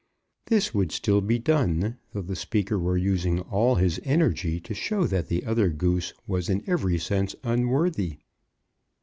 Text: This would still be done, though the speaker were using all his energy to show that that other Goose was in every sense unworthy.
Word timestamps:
This 0.47 0.73
would 0.73 0.91
still 0.91 1.21
be 1.21 1.37
done, 1.37 1.99
though 2.11 2.23
the 2.23 2.35
speaker 2.35 2.79
were 2.79 2.97
using 2.97 3.39
all 3.39 3.75
his 3.75 3.99
energy 4.03 4.59
to 4.59 4.73
show 4.73 5.05
that 5.05 5.29
that 5.29 5.43
other 5.43 5.69
Goose 5.69 6.11
was 6.25 6.49
in 6.49 6.63
every 6.65 6.97
sense 6.97 7.35
unworthy. 7.43 8.17